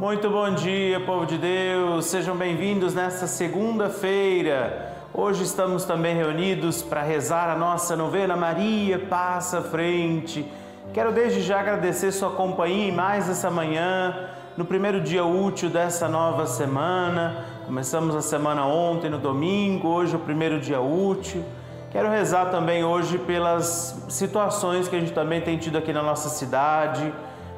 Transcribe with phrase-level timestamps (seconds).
[0.00, 2.06] Muito bom dia, povo de Deus.
[2.06, 4.96] Sejam bem-vindos nesta segunda-feira.
[5.12, 10.50] Hoje estamos também reunidos para rezar a nossa novena Maria Passa à Frente.
[10.94, 16.08] Quero desde já agradecer sua companhia em mais essa manhã, no primeiro dia útil dessa
[16.08, 17.44] nova semana.
[17.66, 21.44] Começamos a semana ontem, no domingo, hoje é o primeiro dia útil.
[21.90, 26.30] Quero rezar também hoje pelas situações que a gente também tem tido aqui na nossa
[26.30, 27.12] cidade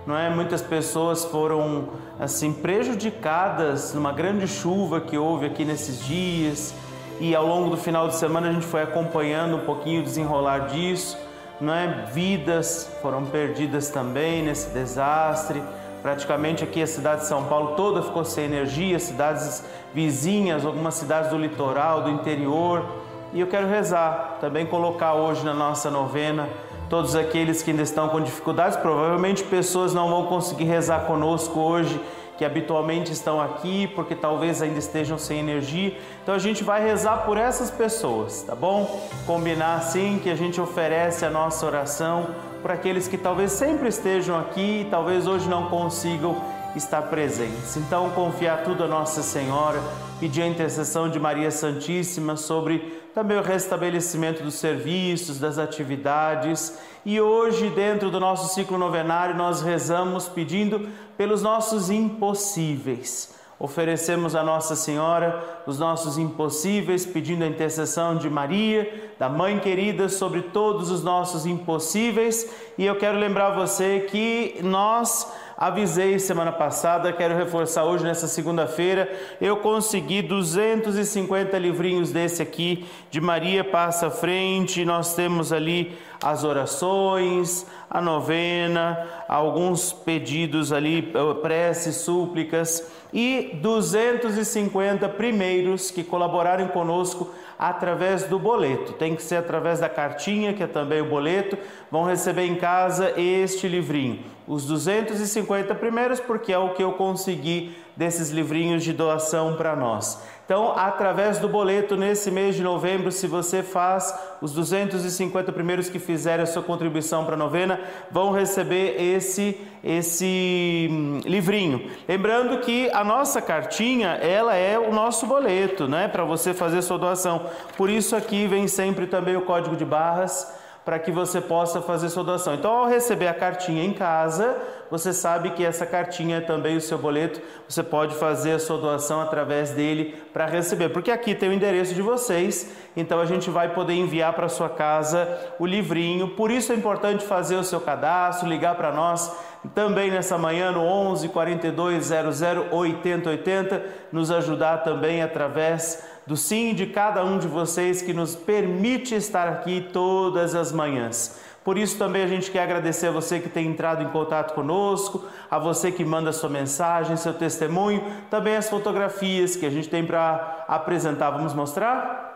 [0.06, 0.28] não é?
[0.30, 1.88] Muitas pessoas foram
[2.18, 6.74] assim prejudicadas numa grande chuva que houve aqui nesses dias
[7.20, 10.66] e ao longo do final de semana a gente foi acompanhando um pouquinho o desenrolar
[10.66, 11.16] disso,
[11.60, 12.07] não é?
[12.12, 15.62] Vidas foram perdidas também nesse desastre.
[16.02, 21.30] Praticamente aqui a cidade de São Paulo toda ficou sem energia, cidades vizinhas, algumas cidades
[21.30, 22.84] do litoral, do interior.
[23.32, 26.48] E eu quero rezar, também colocar hoje na nossa novena
[26.92, 28.76] todos aqueles que ainda estão com dificuldades.
[28.76, 31.98] Provavelmente pessoas não vão conseguir rezar conosco hoje,
[32.36, 35.96] que habitualmente estão aqui, porque talvez ainda estejam sem energia.
[36.22, 39.08] Então a gente vai rezar por essas pessoas, tá bom?
[39.26, 42.26] Combinar assim que a gente oferece a nossa oração
[42.62, 46.36] para aqueles que talvez sempre estejam aqui e talvez hoje não consigam
[46.77, 47.74] estar presentes.
[47.74, 49.80] Então confiar tudo a Nossa Senhora,
[50.20, 56.78] pedir a intercessão de Maria Santíssima sobre também o restabelecimento dos serviços, das atividades.
[57.05, 63.34] E hoje, dentro do nosso ciclo novenário, nós rezamos pedindo pelos nossos impossíveis.
[63.58, 70.08] Oferecemos a Nossa Senhora os nossos impossíveis, pedindo a intercessão de Maria, da Mãe querida,
[70.08, 72.50] sobre todos os nossos impossíveis.
[72.77, 79.11] E eu quero lembrar você que nós Avisei semana passada, quero reforçar hoje nessa segunda-feira.
[79.41, 84.84] Eu consegui 250 livrinhos desse aqui de Maria Passa Frente.
[84.84, 95.08] Nós temos ali as orações, a novena, alguns pedidos ali, eh, preces, súplicas e 250
[95.11, 98.95] primeiros que colaboraram conosco através do boleto.
[98.95, 101.58] Tem que ser através da cartinha, que é também o boleto.
[101.91, 104.31] Vão receber em casa este livrinho.
[104.47, 110.20] Os 250 primeiros, porque é o que eu consegui desses livrinhos de doação para nós.
[110.45, 115.98] Então, através do boleto, nesse mês de novembro, se você faz os 250 primeiros que
[115.98, 117.80] fizerem a sua contribuição para a novena,
[118.11, 121.91] vão receber esse, esse hum, livrinho.
[122.09, 126.09] Lembrando que a nossa cartinha, ela é o nosso boleto, né?
[126.09, 127.47] Para você fazer sua doação.
[127.77, 132.09] Por isso aqui vem sempre também o código de barras para que você possa fazer
[132.09, 132.54] sua doação.
[132.54, 134.56] Então, ao receber a cartinha em casa,
[134.91, 138.76] você sabe que essa cartinha é também o seu boleto, você pode fazer a sua
[138.76, 143.48] doação através dele para receber, porque aqui tem o endereço de vocês, então a gente
[143.48, 145.26] vai poder enviar para sua casa
[145.59, 146.28] o livrinho.
[146.31, 149.34] Por isso é importante fazer o seu cadastro, ligar para nós
[149.75, 156.75] também nessa manhã no 11 42 00 80 80, nos ajudar também através do sim
[156.75, 161.41] de cada um de vocês que nos permite estar aqui todas as manhãs.
[161.65, 165.25] Por isso também a gente quer agradecer a você que tem entrado em contato conosco,
[165.50, 170.05] a você que manda sua mensagem, seu testemunho, também as fotografias que a gente tem
[170.05, 171.31] para apresentar.
[171.31, 172.31] Vamos mostrar?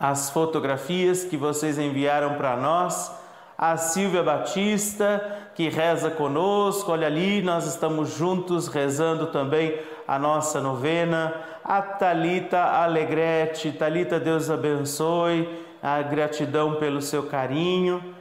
[0.00, 3.12] As fotografias que vocês enviaram para nós
[3.56, 6.90] a Silvia Batista, que reza conosco.
[6.90, 11.32] Olha ali, nós estamos juntos rezando também a nossa novena.
[11.64, 15.64] A Talita Alegrete, Talita, Deus abençoe.
[15.82, 18.14] A gratidão pelo seu carinho.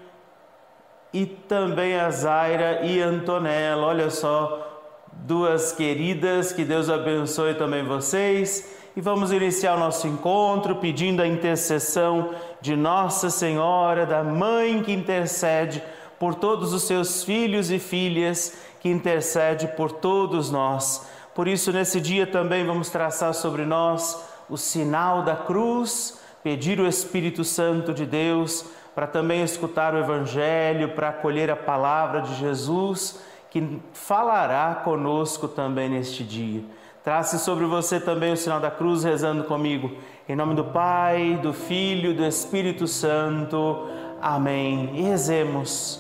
[1.13, 3.85] E também a Zaira e Antonella.
[3.85, 10.75] Olha só, duas queridas, que Deus abençoe também vocês e vamos iniciar o nosso encontro
[10.75, 15.81] pedindo a intercessão de Nossa Senhora, da Mãe que intercede
[16.19, 21.07] por todos os seus filhos e filhas, que intercede por todos nós.
[21.35, 26.87] Por isso, nesse dia também vamos traçar sobre nós o sinal da cruz, pedir o
[26.87, 33.19] Espírito Santo de Deus para também escutar o Evangelho, para acolher a palavra de Jesus,
[33.49, 36.63] que falará conosco também neste dia.
[37.03, 39.91] Trace sobre você também o sinal da cruz, rezando comigo.
[40.29, 43.87] Em nome do Pai, do Filho do Espírito Santo.
[44.21, 44.91] Amém.
[44.93, 45.99] E rezemos.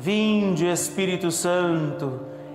[0.00, 2.20] Vinde, Espírito Santo,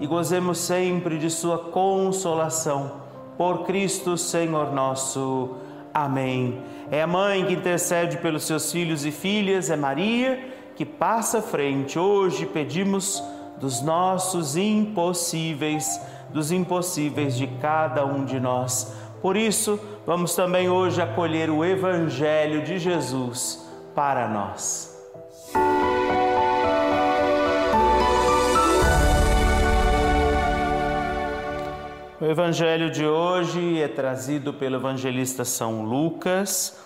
[0.00, 3.02] e gozemos sempre de Sua consolação.
[3.36, 5.56] Por Cristo, Senhor nosso.
[5.92, 6.60] Amém.
[6.90, 10.50] É a mãe que intercede pelos seus filhos e filhas, é Maria
[10.80, 11.98] que passa à frente.
[11.98, 13.22] Hoje pedimos
[13.60, 16.00] dos nossos impossíveis,
[16.30, 18.90] dos impossíveis de cada um de nós.
[19.20, 23.62] Por isso, vamos também hoje acolher o Evangelho de Jesus
[23.94, 24.89] para nós.
[32.30, 36.80] O evangelho de hoje é trazido pelo evangelista São Lucas,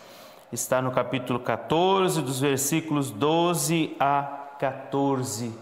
[0.51, 4.23] está no capítulo 14, dos versículos 12 a
[4.59, 5.53] 14.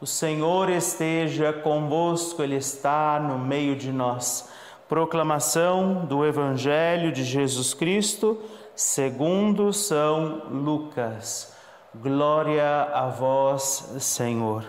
[0.00, 4.50] O Senhor esteja convosco, Ele está no meio de nós.
[4.88, 8.42] Proclamação do Evangelho de Jesus Cristo,
[8.74, 11.54] segundo São Lucas.
[11.94, 14.64] Glória a vós, Senhor.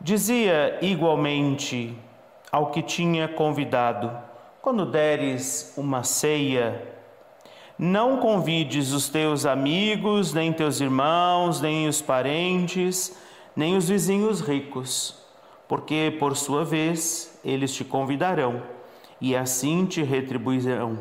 [0.00, 1.96] Dizia igualmente
[2.56, 4.10] ao que tinha convidado:
[4.62, 6.90] Quando deres uma ceia,
[7.78, 13.14] não convides os teus amigos, nem teus irmãos, nem os parentes,
[13.54, 15.22] nem os vizinhos ricos,
[15.68, 18.62] porque por sua vez eles te convidarão
[19.20, 20.98] e assim te retribuirão.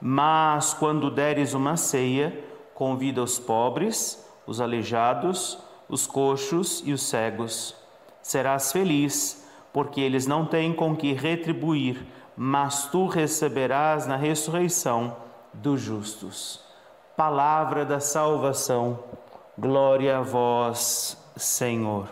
[0.00, 2.38] Mas quando deres uma ceia,
[2.72, 5.58] convida os pobres, os aleijados,
[5.88, 7.74] os coxos e os cegos.
[8.22, 9.43] Serás feliz
[9.74, 12.06] porque eles não têm com que retribuir,
[12.36, 15.16] mas tu receberás na ressurreição
[15.52, 16.60] dos justos.
[17.16, 19.00] Palavra da salvação,
[19.58, 22.08] glória a vós, Senhor.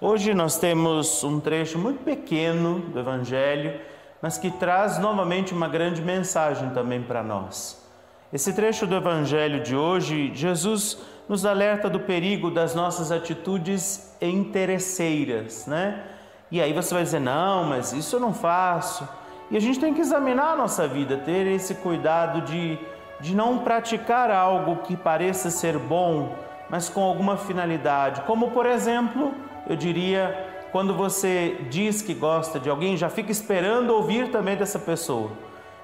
[0.00, 3.80] Hoje nós temos um trecho muito pequeno do Evangelho,
[4.22, 7.84] mas que traz novamente uma grande mensagem também para nós.
[8.32, 10.96] Esse trecho do Evangelho de hoje, Jesus
[11.28, 16.18] nos alerta do perigo das nossas atitudes interesseiras, né?
[16.50, 19.08] E aí você vai dizer: não, mas isso eu não faço.
[19.50, 22.78] E a gente tem que examinar a nossa vida, ter esse cuidado de,
[23.20, 26.34] de não praticar algo que pareça ser bom,
[26.68, 28.20] mas com alguma finalidade.
[28.22, 29.34] Como, por exemplo,
[29.68, 34.78] eu diria, quando você diz que gosta de alguém, já fica esperando ouvir também dessa
[34.78, 35.30] pessoa.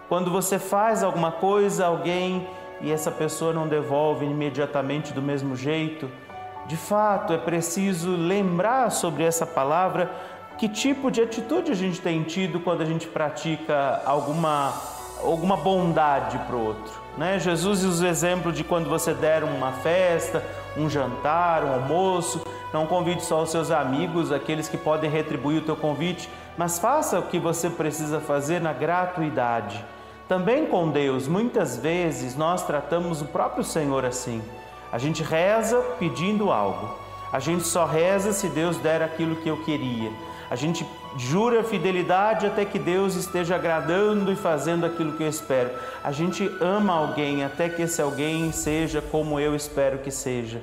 [0.08, 2.46] Quando você faz alguma coisa alguém
[2.80, 6.08] e essa pessoa não devolve imediatamente do mesmo jeito,
[6.66, 10.10] de fato é preciso lembrar sobre essa palavra
[10.58, 14.72] que tipo de atitude a gente tem tido quando a gente pratica alguma,
[15.22, 16.92] alguma bondade para o outro.
[17.16, 17.38] Né?
[17.38, 20.42] Jesus usa o exemplo de quando você der uma festa,
[20.76, 22.42] um jantar, um almoço,
[22.72, 27.18] não convide só os seus amigos, aqueles que podem retribuir o teu convite, mas faça
[27.18, 29.84] o que você precisa fazer na gratuidade.
[30.28, 34.42] Também com Deus, muitas vezes nós tratamos o próprio Senhor assim.
[34.90, 36.88] A gente reza pedindo algo.
[37.32, 40.10] A gente só reza se Deus der aquilo que eu queria.
[40.50, 45.70] A gente jura fidelidade até que Deus esteja agradando e fazendo aquilo que eu espero.
[46.04, 50.62] A gente ama alguém até que esse alguém seja como eu espero que seja.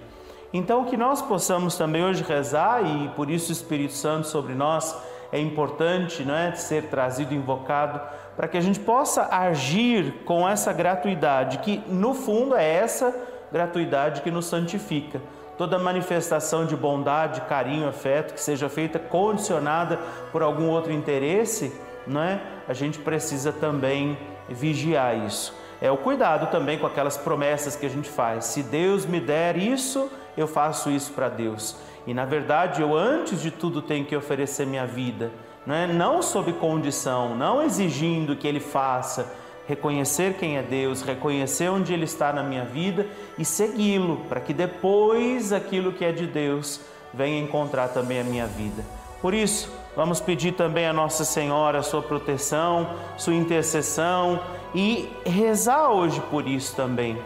[0.53, 4.95] Então, que nós possamos também hoje rezar e por isso o Espírito Santo sobre nós
[5.31, 7.99] é importante, não é, ser trazido, invocado,
[8.35, 13.15] para que a gente possa agir com essa gratuidade, que no fundo é essa
[13.51, 15.19] gratuidade que nos santifica
[15.57, 19.99] toda manifestação de bondade, carinho, afeto que seja feita condicionada
[20.31, 21.73] por algum outro interesse,
[22.07, 22.41] não é?
[22.67, 24.17] A gente precisa também
[24.49, 25.55] vigiar isso.
[25.81, 28.45] É o cuidado também com aquelas promessas que a gente faz.
[28.45, 31.75] Se Deus me der isso, eu faço isso para Deus.
[32.07, 35.31] E na verdade, eu antes de tudo tenho que oferecer minha vida,
[35.65, 35.87] não é?
[35.87, 39.33] Não sob condição, não exigindo que ele faça,
[39.67, 44.53] reconhecer quem é Deus, reconhecer onde Ele está na minha vida e segui-lo, para que
[44.53, 46.81] depois aquilo que é de Deus
[47.13, 48.83] venha encontrar também a minha vida.
[49.21, 54.39] Por isso, vamos pedir também a Nossa Senhora a sua proteção, sua intercessão
[54.75, 57.17] e rezar hoje por isso também.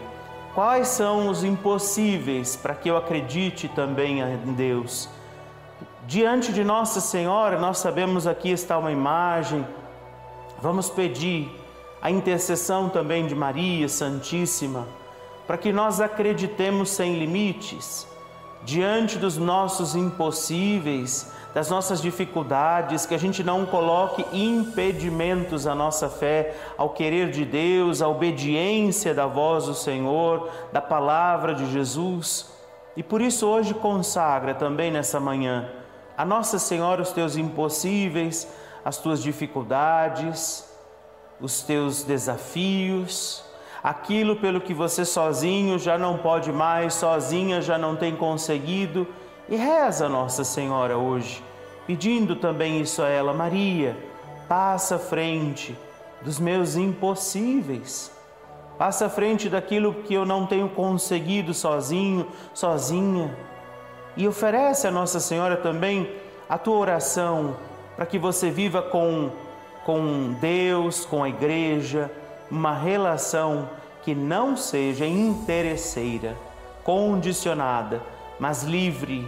[0.54, 5.08] Quais são os impossíveis para que eu acredite também em Deus?
[6.06, 9.66] Diante de Nossa Senhora, nós sabemos aqui está uma imagem.
[10.60, 11.50] Vamos pedir
[12.00, 14.86] a intercessão também de Maria Santíssima,
[15.46, 18.06] para que nós acreditemos sem limites,
[18.62, 26.08] diante dos nossos impossíveis, das nossas dificuldades, que a gente não coloque impedimentos à nossa
[26.08, 32.52] fé, ao querer de Deus, à obediência da voz do Senhor, da palavra de Jesus.
[32.96, 35.68] E por isso hoje consagra também nessa manhã
[36.18, 38.48] a Nossa Senhora os teus impossíveis,
[38.84, 40.67] as tuas dificuldades,
[41.40, 43.44] os teus desafios,
[43.82, 49.06] aquilo pelo que você sozinho já não pode mais, sozinha já não tem conseguido.
[49.48, 51.42] E reza Nossa Senhora hoje,
[51.86, 53.96] pedindo também isso a ela: Maria,
[54.48, 55.76] passa à frente
[56.22, 58.10] dos meus impossíveis.
[58.76, 63.36] Passa à frente daquilo que eu não tenho conseguido sozinho, sozinha.
[64.16, 66.08] E oferece a Nossa Senhora também
[66.48, 67.56] a tua oração
[67.96, 69.30] para que você viva com,
[69.88, 72.12] com Deus, com a igreja,
[72.50, 73.70] uma relação
[74.02, 76.36] que não seja interesseira,
[76.84, 78.02] condicionada,
[78.38, 79.26] mas livre,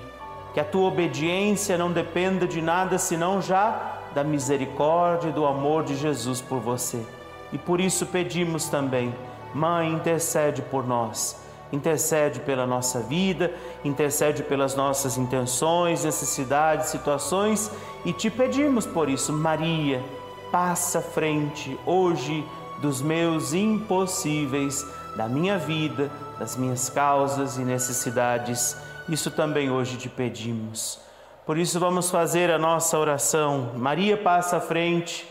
[0.53, 5.83] que a tua obediência não dependa de nada senão já da misericórdia e do amor
[5.83, 7.03] de Jesus por você.
[7.51, 9.15] E por isso pedimos também,
[9.55, 11.41] Mãe, intercede por nós.
[11.73, 13.51] Intercede pela nossa vida,
[13.83, 17.71] intercede pelas nossas intenções, necessidades, situações
[18.05, 20.03] e te pedimos por isso, Maria,
[20.51, 22.45] passa à frente hoje
[22.81, 28.77] dos meus impossíveis, da minha vida, das minhas causas e necessidades.
[29.09, 30.99] Isso também hoje te pedimos.
[31.45, 33.73] Por isso, vamos fazer a nossa oração.
[33.77, 35.27] Maria passa à frente,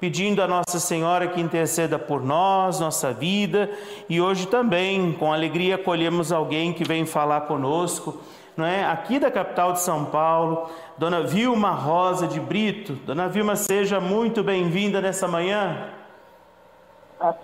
[0.00, 3.70] pedindo a Nossa Senhora que interceda por nós, nossa vida,
[4.08, 8.18] e hoje também, com alegria, acolhemos alguém que vem falar conosco,
[8.58, 8.84] não é?
[8.84, 12.94] Aqui da capital de São Paulo, Dona Vilma Rosa de Brito.
[12.94, 15.90] Dona Vilma, seja muito bem-vinda nessa manhã.
[17.20, 17.34] A,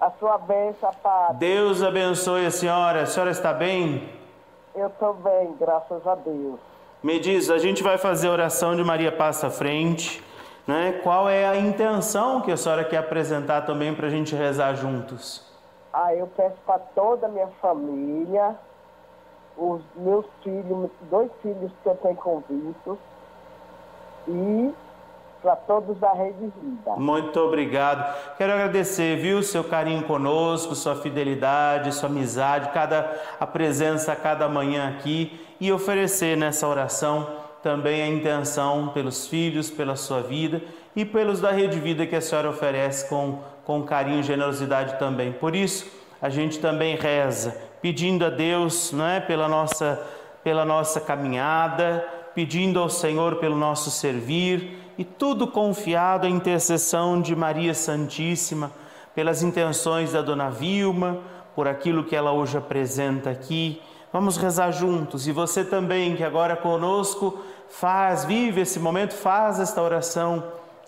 [0.00, 1.36] a sua bênção, Padre.
[1.36, 3.02] Deus abençoe a senhora.
[3.02, 4.08] A senhora está bem?
[4.74, 6.58] Eu estou bem, graças a Deus.
[7.02, 10.24] Me diz, a gente vai fazer a oração de Maria Passa à Frente.
[10.66, 10.98] Né?
[11.02, 15.46] Qual é a intenção que a senhora quer apresentar também para a gente rezar juntos?
[15.92, 18.56] Ah, eu peço para toda a minha família,
[19.60, 22.98] os meus filhos, dois filhos que eu tenho convictos,
[24.26, 24.72] e
[25.42, 26.96] para todos da Rede Vida.
[26.96, 28.36] Muito obrigado.
[28.36, 34.48] Quero agradecer, viu, seu carinho conosco, sua fidelidade, sua amizade, cada a presença a cada
[34.48, 37.26] manhã aqui e oferecer nessa oração
[37.62, 40.62] também a intenção pelos filhos, pela sua vida
[40.96, 45.32] e pelos da Rede Vida que a senhora oferece com, com carinho e generosidade também.
[45.32, 45.90] Por isso,
[46.20, 50.00] a gente também reza, pedindo a Deus, não é, pela nossa
[50.42, 57.34] pela nossa caminhada, pedindo ao Senhor pelo nosso servir e tudo confiado à intercessão de
[57.34, 58.72] Maria Santíssima,
[59.14, 61.18] pelas intenções da dona Vilma,
[61.54, 63.82] por aquilo que ela hoje apresenta aqui.
[64.12, 69.82] Vamos rezar juntos e você também que agora conosco faz, vive esse momento, faz esta
[69.82, 70.42] oração,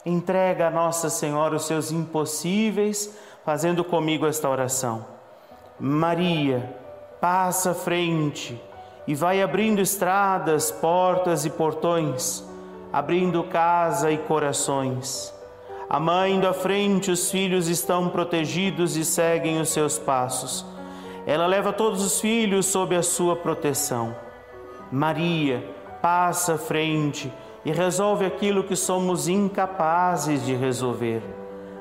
[0.04, 5.04] entrega a Nossa Senhora os seus impossíveis, fazendo comigo esta oração.
[5.78, 6.81] Maria,
[7.22, 8.60] passa à frente
[9.06, 12.44] e vai abrindo estradas, portas e portões,
[12.92, 15.32] abrindo casa e corações.
[15.88, 20.66] A mãe da frente, os filhos estão protegidos e seguem os seus passos.
[21.24, 24.16] Ela leva todos os filhos sob a sua proteção.
[24.90, 25.64] Maria
[26.02, 27.32] passa à frente
[27.64, 31.22] e resolve aquilo que somos incapazes de resolver.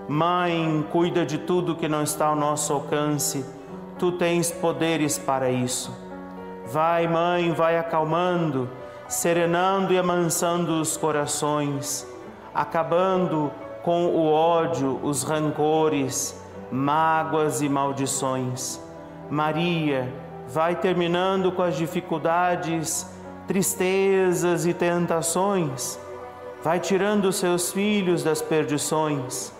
[0.07, 3.43] Mãe, cuida de tudo que não está ao nosso alcance.
[4.01, 5.95] Tu tens poderes para isso.
[6.65, 8.67] Vai, mãe, vai acalmando,
[9.07, 12.07] serenando e amansando os corações,
[12.51, 13.51] acabando
[13.83, 16.35] com o ódio, os rancores,
[16.71, 18.81] mágoas e maldições.
[19.29, 20.11] Maria,
[20.47, 23.07] vai terminando com as dificuldades,
[23.45, 25.99] tristezas e tentações.
[26.63, 29.53] Vai tirando seus filhos das perdições.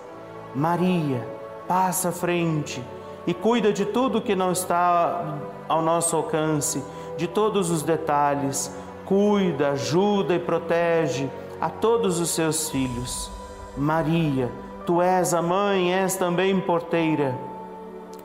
[0.56, 1.24] Maria,
[1.68, 2.84] passa à frente
[3.26, 5.38] e cuida de tudo que não está
[5.68, 6.84] ao nosso alcance,
[7.18, 8.76] de todos os detalhes.
[9.06, 13.30] Cuida, ajuda e protege a todos os seus filhos.
[13.78, 14.52] Maria,
[14.86, 17.38] tu és a mãe, és também porteira.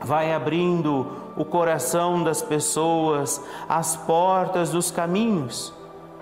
[0.01, 5.73] Vai abrindo o coração das pessoas, as portas dos caminhos.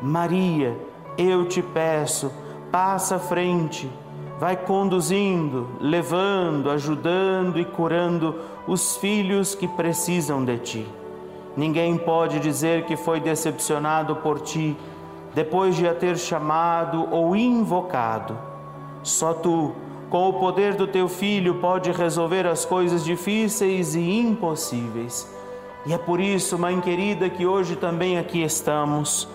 [0.01, 0.77] Maria,
[1.17, 2.33] eu te peço,
[2.71, 3.91] passa à frente,
[4.39, 8.35] vai conduzindo, levando, ajudando e curando
[8.67, 10.87] os filhos que precisam de ti.
[11.57, 14.77] Ninguém pode dizer que foi decepcionado por ti
[15.35, 18.37] depois de a ter chamado ou invocado.
[19.03, 19.73] Só tu
[20.15, 25.29] com o poder do teu filho, pode resolver as coisas difíceis e impossíveis.
[25.85, 29.27] E é por isso, mãe querida, que hoje também aqui estamos,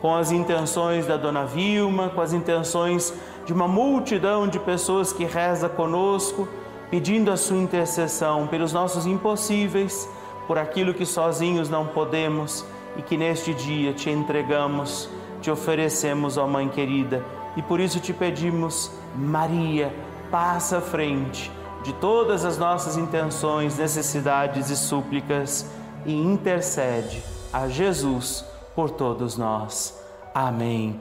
[0.00, 3.12] com as intenções da dona Vilma, com as intenções
[3.48, 6.46] de uma multidão de pessoas que reza conosco,
[6.90, 10.06] pedindo a sua intercessão pelos nossos impossíveis,
[10.46, 12.62] por aquilo que sozinhos não podemos
[12.94, 15.08] e que neste dia te entregamos,
[15.40, 17.24] te oferecemos, ó Mãe querida,
[17.56, 19.94] e por isso te pedimos, Maria,
[20.30, 21.50] passa à frente
[21.82, 25.64] de todas as nossas intenções, necessidades e súplicas
[26.04, 28.44] e intercede a Jesus
[28.76, 29.98] por todos nós.
[30.34, 31.00] Amém.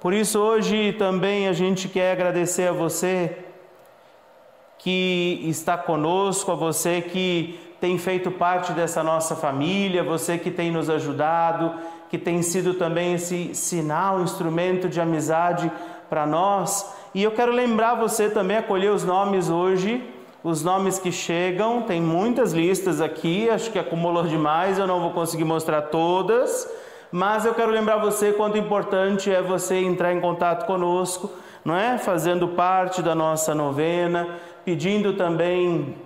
[0.00, 3.38] Por isso, hoje também a gente quer agradecer a você
[4.78, 10.70] que está conosco, a você que tem feito parte dessa nossa família, você que tem
[10.70, 11.74] nos ajudado,
[12.10, 15.72] que tem sido também esse sinal, instrumento de amizade
[16.10, 16.94] para nós.
[17.14, 20.04] E eu quero lembrar você também acolher os nomes hoje,
[20.44, 25.10] os nomes que chegam, tem muitas listas aqui, acho que acumulou demais, eu não vou
[25.10, 26.70] conseguir mostrar todas,
[27.10, 31.30] mas eu quero lembrar você quanto importante é você entrar em contato conosco,
[31.64, 31.98] não é?
[31.98, 34.28] Fazendo parte da nossa novena,
[34.64, 35.96] pedindo também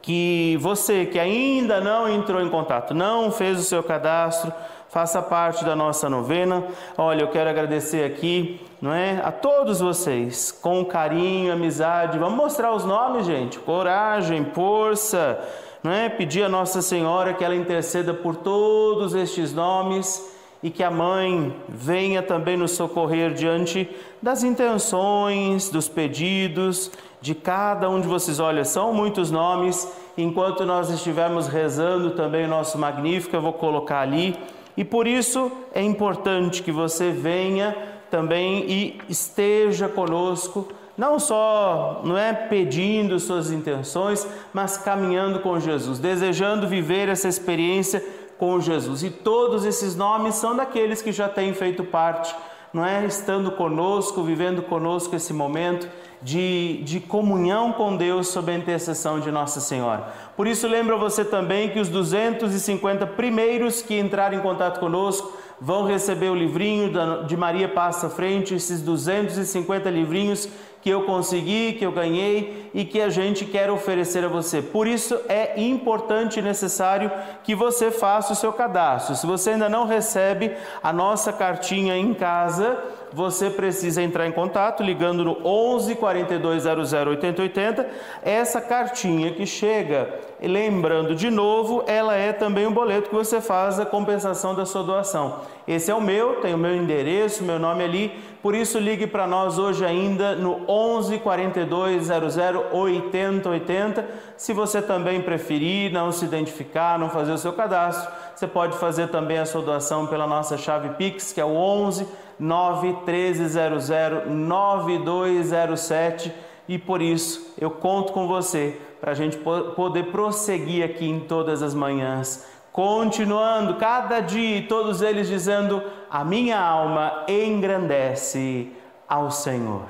[0.00, 4.52] que você que ainda não entrou em contato, não fez o seu cadastro,
[4.88, 6.64] faça parte da nossa novena.
[6.96, 12.18] Olha, eu quero agradecer aqui, não é, a todos vocês, com carinho, amizade.
[12.18, 13.58] Vamos mostrar os nomes, gente.
[13.58, 15.38] Coragem, força,
[15.82, 16.08] não é?
[16.08, 21.54] Pedir a Nossa Senhora que ela interceda por todos estes nomes e que a mãe
[21.68, 23.88] venha também nos socorrer diante
[24.20, 28.40] das intenções, dos pedidos de cada um de vocês.
[28.40, 29.90] Olha, são muitos nomes.
[30.16, 34.36] Enquanto nós estivermos rezando também o nosso magnífico, eu vou colocar ali
[34.78, 37.76] e por isso é importante que você venha
[38.08, 40.68] também e esteja conosco,
[40.98, 48.04] não só não é pedindo suas intenções, mas caminhando com Jesus, desejando viver essa experiência
[48.36, 49.04] com Jesus.
[49.04, 52.34] E todos esses nomes são daqueles que já têm feito parte,
[52.74, 53.06] não é?
[53.06, 55.88] Estando conosco, vivendo conosco esse momento
[56.20, 60.12] de, de comunhão com Deus sob a intercessão de Nossa Senhora.
[60.36, 65.84] Por isso, lembra você também que os 250 primeiros que entrarem em contato conosco vão
[65.84, 66.92] receber o livrinho
[67.26, 70.48] de Maria Passa Frente, esses 250 livrinhos
[70.80, 74.62] que eu consegui, que eu ganhei e que a gente quer oferecer a você.
[74.62, 77.10] Por isso é importante e necessário
[77.42, 79.16] que você faça o seu cadastro.
[79.16, 82.78] Se você ainda não recebe a nossa cartinha em casa,
[83.12, 87.86] você precisa entrar em contato ligando no 11 42 00 80 80.
[88.22, 93.80] Essa cartinha que chega, lembrando de novo, ela é também um boleto que você faz
[93.80, 95.40] a compensação da sua doação.
[95.66, 99.26] Esse é o meu, tem o meu endereço, meu nome ali, por isso ligue para
[99.26, 104.06] nós hoje ainda no 11 42 00 80 80.
[104.36, 109.08] Se você também preferir não se identificar, não fazer o seu cadastro, você pode fazer
[109.08, 112.06] também a sua doação pela nossa chave Pix, que é o 11
[112.38, 113.88] 91300
[114.28, 116.32] 9207
[116.68, 121.62] e por isso eu conto com você para a gente poder prosseguir aqui em todas
[121.62, 128.70] as manhãs, continuando cada dia, todos eles dizendo: A minha alma engrandece
[129.08, 129.86] ao Senhor.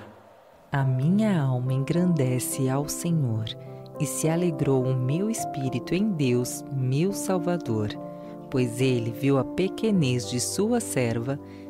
[0.70, 3.46] A minha alma engrandece ao Senhor,
[3.98, 7.88] e se alegrou o meu espírito em Deus, meu Salvador,
[8.50, 11.40] pois ele viu a pequenez de sua serva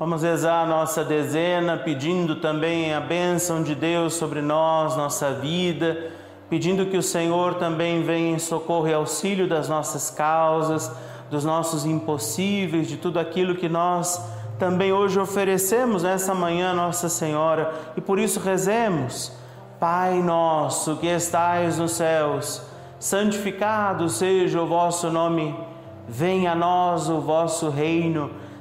[0.00, 6.10] Vamos rezar a nossa dezena, pedindo também a bênção de Deus sobre nós, nossa vida,
[6.48, 10.90] pedindo que o Senhor também venha em socorro e auxílio das nossas causas,
[11.30, 14.18] dos nossos impossíveis, de tudo aquilo que nós
[14.58, 19.30] também hoje oferecemos nessa manhã, Nossa Senhora, e por isso rezemos.
[19.78, 22.62] Pai nosso que estais nos céus,
[22.98, 25.54] santificado seja o vosso nome,
[26.08, 28.30] venha a nós o vosso reino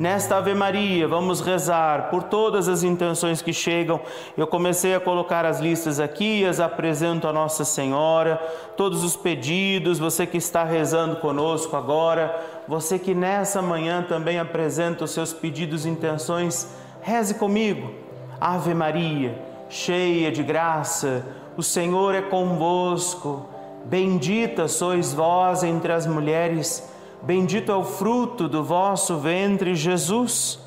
[0.00, 4.00] Nesta Ave Maria, vamos rezar por todas as intenções que chegam.
[4.34, 8.36] Eu comecei a colocar as listas aqui, as apresento a Nossa Senhora,
[8.78, 12.34] todos os pedidos, você que está rezando conosco agora,
[12.66, 16.66] você que nessa manhã também apresenta os seus pedidos e intenções,
[17.02, 17.92] reze comigo.
[18.40, 21.26] Ave Maria, cheia de graça,
[21.58, 23.50] o Senhor é convosco.
[23.84, 26.88] Bendita sois vós entre as mulheres
[27.22, 30.58] Bendito é o fruto do vosso ventre, Jesus.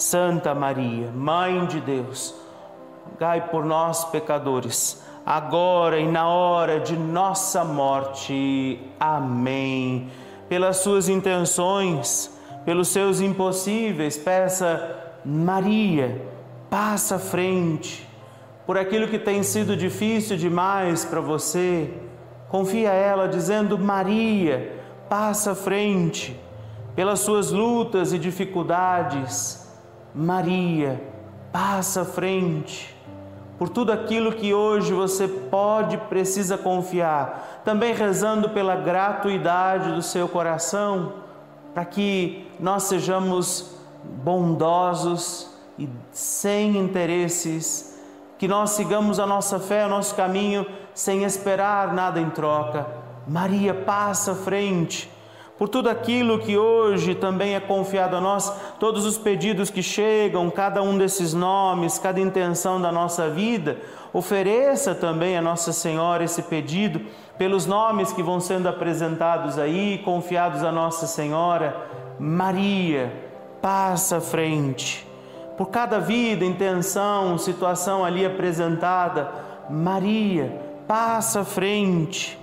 [0.00, 2.34] Santa Maria, Mãe de Deus,
[3.18, 8.80] gai por nós, pecadores, agora e na hora de nossa morte.
[8.98, 10.08] Amém.
[10.48, 12.34] Pelas suas intenções,
[12.64, 16.26] pelos seus impossíveis, peça, Maria,
[16.70, 18.08] passa à frente.
[18.66, 21.92] Por aquilo que tem sido difícil demais para você,
[22.48, 24.79] confia a ela, dizendo: Maria,
[25.10, 26.40] passa à frente
[26.94, 29.68] pelas suas lutas e dificuldades.
[30.14, 31.02] Maria,
[31.52, 32.96] passa à frente
[33.58, 37.60] por tudo aquilo que hoje você pode, precisa confiar.
[37.64, 41.12] Também rezando pela gratuidade do seu coração,
[41.74, 48.00] para que nós sejamos bondosos e sem interesses,
[48.38, 53.74] que nós sigamos a nossa fé, o nosso caminho, sem esperar nada em troca Maria
[53.74, 55.10] passa à frente
[55.60, 60.48] por tudo aquilo que hoje também é confiado a nós, todos os pedidos que chegam,
[60.48, 63.76] cada um desses nomes, cada intenção da nossa vida,
[64.10, 67.02] ofereça também a Nossa Senhora esse pedido
[67.36, 71.76] pelos nomes que vão sendo apresentados aí, confiados a Nossa Senhora.
[72.18, 73.12] Maria,
[73.60, 75.06] passa à frente.
[75.58, 79.30] Por cada vida, intenção, situação ali apresentada,
[79.68, 82.39] Maria, passa à frente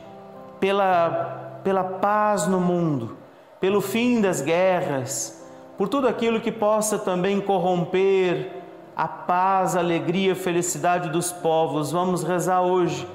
[0.60, 3.18] pela, pela paz no mundo,
[3.60, 5.46] pelo fim das guerras,
[5.78, 8.64] por tudo aquilo que possa também corromper
[8.96, 11.92] a paz, a alegria, a felicidade dos povos.
[11.92, 13.08] Vamos rezar hoje.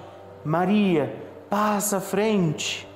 [0.45, 1.17] Maria,
[1.51, 2.89] passa à frente.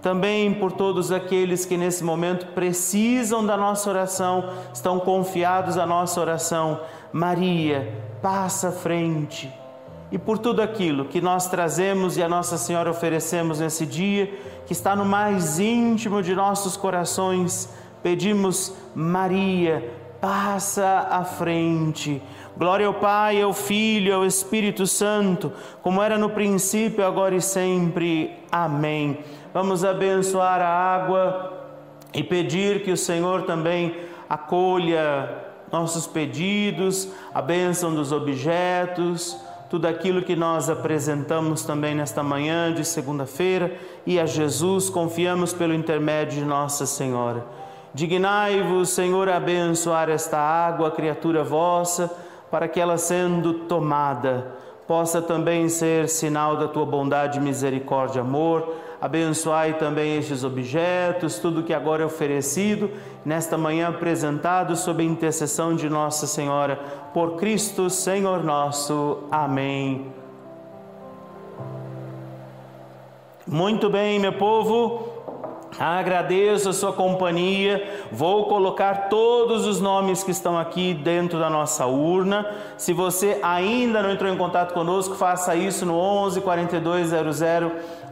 [0.00, 6.20] Também por todos aqueles que nesse momento precisam da nossa oração, estão confiados à nossa
[6.20, 6.80] oração.
[7.12, 9.59] Maria, passa à frente
[10.12, 14.26] e por tudo aquilo que nós trazemos e a Nossa Senhora oferecemos nesse dia,
[14.66, 19.88] que está no mais íntimo de nossos corações, pedimos, Maria,
[20.20, 22.20] passa à frente.
[22.56, 28.34] Glória ao Pai, ao Filho, ao Espírito Santo, como era no princípio, agora e sempre.
[28.50, 29.18] Amém.
[29.54, 31.52] Vamos abençoar a água
[32.12, 33.96] e pedir que o Senhor também
[34.28, 39.36] acolha nossos pedidos, a bênção dos objetos
[39.70, 43.72] tudo aquilo que nós apresentamos também nesta manhã de segunda-feira
[44.04, 47.46] e a Jesus confiamos pelo intermédio de Nossa Senhora.
[47.94, 52.10] Dignai-vos, Senhor, a abençoar esta água, criatura vossa,
[52.50, 59.74] para que ela sendo tomada possa também ser sinal da tua bondade, misericórdia, amor abençoai
[59.74, 62.90] também estes objetos, tudo que agora é oferecido,
[63.24, 66.78] nesta manhã apresentado sob a intercessão de Nossa Senhora,
[67.12, 69.24] por Cristo Senhor nosso.
[69.30, 70.12] Amém.
[73.46, 75.09] Muito bem, meu povo.
[75.78, 78.06] Agradeço a sua companhia.
[78.10, 82.46] Vou colocar todos os nomes que estão aqui dentro da nossa urna.
[82.76, 87.40] Se você ainda não entrou em contato conosco, faça isso no 11 4200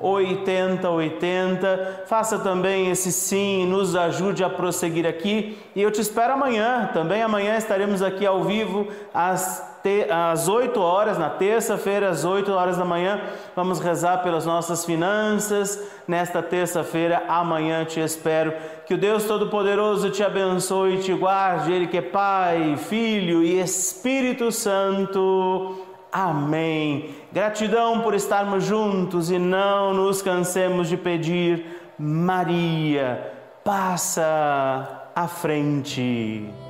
[0.00, 2.04] 8080.
[2.06, 5.58] Faça também esse sim, nos ajude a prosseguir aqui.
[5.74, 6.88] E eu te espero amanhã.
[6.92, 9.67] Também amanhã estaremos aqui ao vivo às
[10.10, 13.20] às 8 horas, na terça-feira, às 8 horas da manhã,
[13.54, 15.80] vamos rezar pelas nossas finanças.
[16.06, 18.52] Nesta terça-feira, amanhã te espero.
[18.86, 23.60] Que o Deus Todo-Poderoso te abençoe e te guarde, Ele que é Pai, Filho e
[23.60, 25.84] Espírito Santo.
[26.10, 27.10] Amém.
[27.32, 31.66] Gratidão por estarmos juntos e não nos cansemos de pedir,
[31.98, 36.67] Maria, passa à frente.